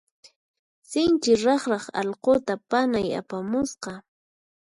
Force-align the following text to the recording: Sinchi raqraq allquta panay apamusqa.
Sinchi 0.89 1.31
raqraq 1.43 1.85
allquta 2.01 2.53
panay 2.69 3.07
apamusqa. 3.19 3.91